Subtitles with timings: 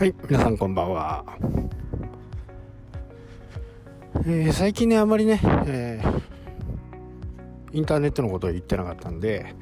[0.00, 1.26] はい、皆さんこんばんは。
[4.24, 9.54] えー、最近ね、あまりね、えー、インターネットのことを言ってなかったんで、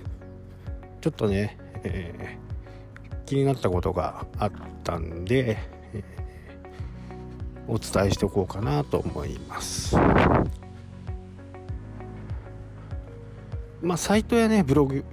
[1.01, 4.53] ちょっとね、えー、気になったことがあっ
[4.85, 5.59] たんで、
[5.93, 9.97] えー、お伝えしておこうかなと思います。
[13.83, 15.05] まあ、サイトやね、ブログ、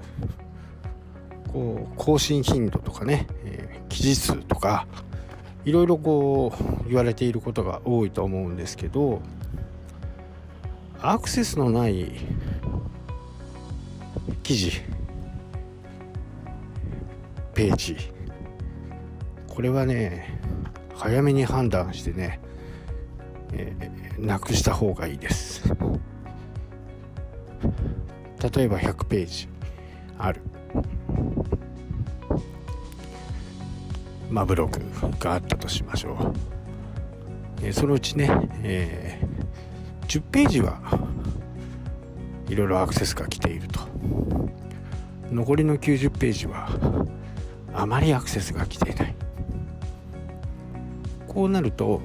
[1.51, 4.85] こう更新頻度とかね、えー、記事数とか、
[5.65, 6.53] いろいろこ
[6.85, 9.21] う言われていることが多いと思うんですけど
[11.01, 12.11] アクセスのない
[14.43, 14.71] 記事
[17.53, 17.97] ページ
[19.47, 20.39] これはね
[20.95, 22.39] 早めに判断してね、
[23.53, 25.63] えー、なくした方がいいです。
[28.55, 29.47] 例えば100ページ
[30.17, 30.41] ある。
[34.29, 34.79] まあ、ブログ
[35.19, 36.33] があったとしましょう、
[37.61, 38.29] えー、そのうちね、
[38.63, 40.81] えー、10ページは
[42.49, 43.79] いろいろアクセスが来ていると。
[45.31, 46.69] 残りの90ページは
[47.73, 49.15] あまりアクセスが来ていない。
[51.27, 52.01] こうなると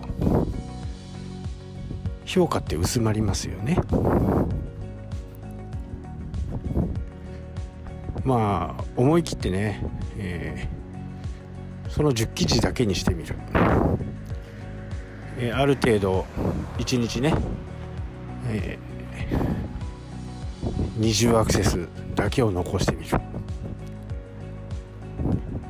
[2.24, 3.78] 評価って薄まりますよね。
[8.24, 9.84] まあ思い切ってね、
[10.16, 10.79] えー
[11.90, 13.34] その10記事だけにしてみる、
[15.38, 16.24] えー、ある程度
[16.78, 17.34] 1日ね、
[18.46, 23.10] えー、20アクセスだけを残してみる。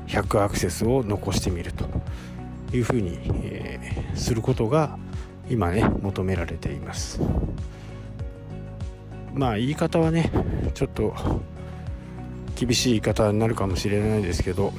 [0.06, 1.84] 100アクセスを残してみると
[2.76, 4.98] いうふうに、えー、することが
[5.48, 7.20] 今ね求められています。
[9.32, 10.30] まあ言い方はね
[10.74, 11.14] ちょっと
[12.56, 14.72] 厳しい言い方になるかもしれないですけど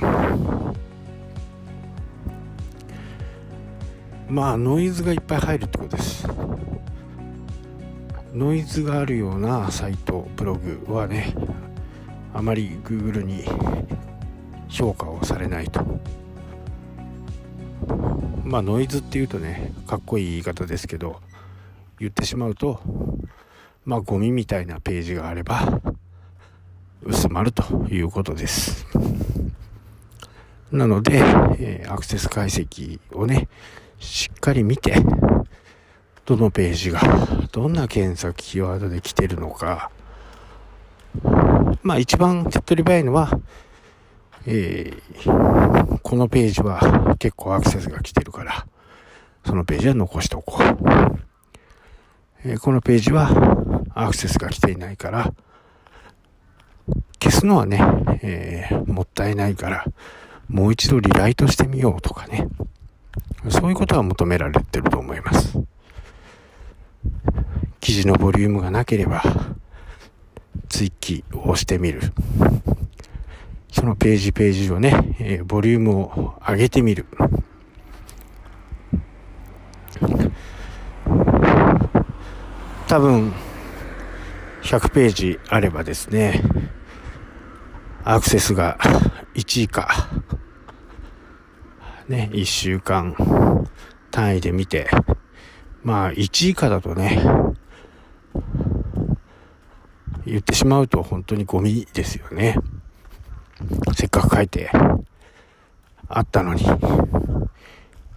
[4.31, 6.25] まあノイズがいっぱい入るってことです。
[8.33, 11.35] ノイズがあるようなサイトブログはね
[12.33, 13.43] あまり Google に
[14.69, 15.85] 評価をされないと。
[18.45, 21.19] まあノイズっていうとねかっこいい言い方ですけど
[21.99, 22.79] 言ってしまうと
[23.83, 25.81] まあゴミみたいなページがあれば
[27.03, 28.87] 薄まるということです。
[30.71, 31.17] なので、
[31.59, 33.49] えー、アクセス解析をね
[34.01, 34.95] しっかり見て、
[36.25, 36.99] どのページが
[37.51, 39.91] どんな検索キーワードで来てるのか、
[41.83, 43.39] まあ一番手っ取り早いのは、
[44.47, 48.65] えー、このページは結構アクセスが来てるから、
[49.45, 50.65] そのページは残しておこう。
[52.43, 53.29] えー、このページは
[53.93, 55.31] アクセスが来ていないから、
[57.21, 57.79] 消すのはね、
[58.23, 59.85] えー、もったいないから、
[60.47, 62.47] もう一度リライトしてみようとかね。
[63.49, 65.57] そういうことが求められてると思います。
[67.79, 69.23] 記事のボリュームがなければ、
[70.69, 72.01] 追記をしてみる。
[73.71, 77.05] そのページページをね、え、ボリュームを上げてみる。
[82.87, 83.33] 多分、
[84.63, 86.43] 100ページあればですね、
[88.03, 88.77] アクセスが
[89.35, 90.09] 1位か
[92.07, 93.15] ね、1週間
[94.11, 94.89] 単位で見て、
[95.83, 97.21] まあ1以下だとね、
[100.25, 102.55] 言ってしまうと本当にゴミですよね。
[103.95, 104.71] せっかく書いて
[106.07, 106.65] あったのに、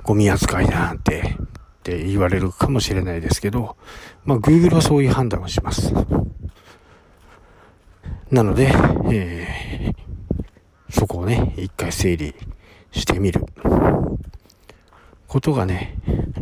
[0.02, 3.76] ゴミ扱いなんて、って言われるかもしれないですけど、
[4.24, 5.92] まあ Google はそういう判断をします。
[8.30, 8.72] なので、
[9.12, 12.34] えー、そこをね、一回整理
[12.94, 13.44] してみる
[15.26, 15.96] ことがね、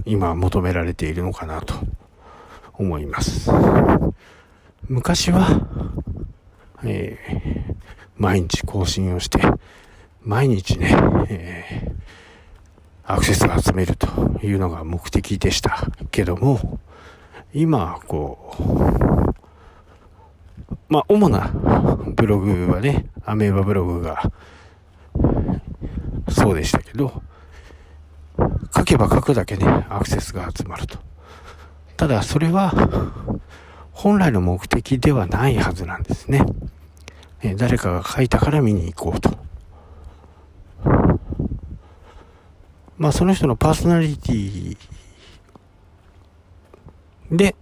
[0.04, 1.74] 今求められているのかなと
[2.74, 3.50] 思います。
[4.88, 5.66] 昔は、
[6.84, 7.74] えー、
[8.16, 9.40] 毎日更新をして、
[10.22, 10.94] 毎日ね、
[11.30, 14.06] えー、アクセスを集めると
[14.42, 16.78] いうのが目的でしたけども、
[17.54, 19.32] 今、こう、
[20.88, 21.50] まあ、主な
[22.14, 24.30] ブログはね、アメーバブログが
[26.32, 27.22] そうでしたけど、
[28.74, 30.98] 書けば書くだけね、アクセスが集まると。
[31.96, 32.72] ただ、それは、
[33.92, 36.44] 本来の目的ではないはずなんですね。
[37.42, 39.38] え誰かが書いたから見に行こうと。
[42.98, 44.76] まあ、その人のパーソナリティ
[47.32, 47.56] で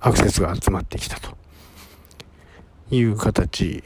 [0.00, 1.36] アクセスが集まってきたと
[2.90, 3.82] いう形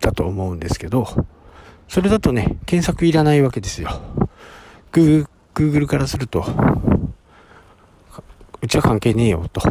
[0.00, 1.06] だと思うんですけど、
[1.88, 3.90] それだとね、検索いらないわけですよ。
[4.92, 6.44] グ Google からすると、
[8.60, 9.62] うちは関係ねえよと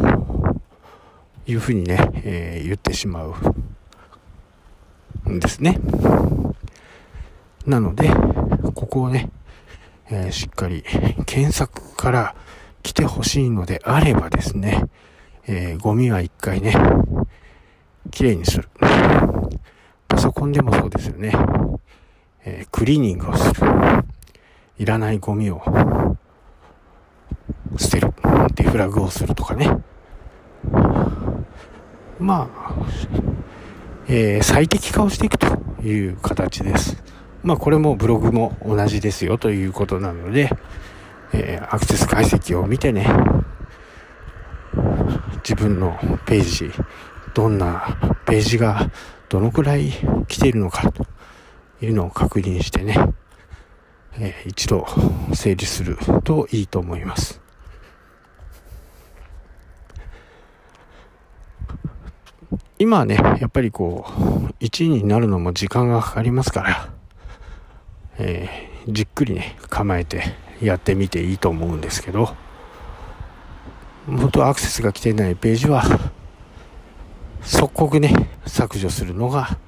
[1.46, 3.34] いうふうにね、えー、言ってしまう
[5.30, 5.78] んですね。
[7.66, 8.10] なので、
[8.74, 9.30] ここをね、
[10.10, 10.82] えー、しっかり
[11.26, 12.34] 検索から
[12.82, 14.88] 来てほしいのであればですね、
[15.46, 16.74] えー、ゴミは一回ね、
[18.10, 18.68] きれいにする。
[20.08, 21.32] パソコンでもそうですよね。
[22.48, 23.66] えー、クリーニングをする。
[24.78, 25.60] いらないゴミを
[27.76, 28.14] 捨てる。
[28.54, 29.68] デフラグをするとかね。
[32.20, 32.74] まあ、
[34.06, 37.02] えー、最適化をしていくという形です。
[37.42, 40.48] まあこれもブログも同じですよということなので、
[41.32, 43.08] えー、アクセス解析を見てね、
[45.38, 46.70] 自分のページ、
[47.34, 48.88] どんなページが
[49.28, 49.90] どのくらい
[50.28, 51.06] 来ているのかと
[51.80, 52.96] いうのを確認してね、
[54.18, 54.86] えー、一度
[55.34, 57.40] 整理するといいと思います。
[62.78, 66.88] 今はね、やっぱりこう、1位になるのも時間がかかりますから、
[68.18, 70.22] えー、じっくりね、構えて
[70.60, 72.34] やってみていいと思うんですけど、
[74.06, 75.84] 本当アクセスが来てないページは、
[77.40, 79.58] 即刻ね、削除するのが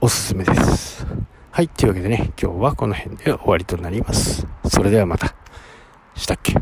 [0.00, 1.06] おすすめです。
[1.54, 4.44] はい、というわけでね、今日はこの辺で終わりとなります。
[4.68, 5.36] それではまた。
[6.16, 6.56] したっけ？